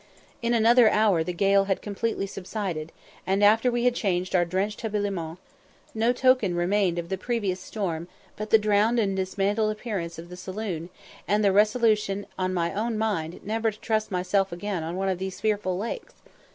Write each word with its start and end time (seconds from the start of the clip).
In 0.41 0.55
another 0.55 0.89
hour 0.89 1.23
the 1.23 1.31
gale 1.31 1.65
had 1.65 1.79
completely 1.83 2.25
subsided, 2.25 2.91
and, 3.27 3.43
after 3.43 3.69
we 3.71 3.83
had 3.85 3.93
changed 3.93 4.33
our 4.35 4.45
drenched 4.45 4.81
habiliments, 4.81 5.39
no 5.93 6.11
token 6.11 6.55
remained 6.55 6.97
of 6.97 7.09
the 7.09 7.19
previous 7.19 7.59
storm 7.59 8.07
but 8.35 8.49
the 8.49 8.57
drowned 8.57 8.97
and 8.97 9.15
dismantled 9.15 9.71
appearance 9.71 10.17
of 10.17 10.29
the 10.29 10.35
saloon, 10.37 10.89
and 11.27 11.45
the 11.45 11.51
resolution 11.51 12.25
on 12.39 12.51
my 12.51 12.73
own 12.73 12.97
mind 12.97 13.41
never 13.43 13.69
to 13.69 13.79
trust 13.79 14.09
myself 14.09 14.51
again 14.51 14.81
on 14.81 14.95
one 14.95 15.07
of 15.07 15.19
these 15.19 15.39
fearful 15.39 15.77
lakes. 15.77 16.13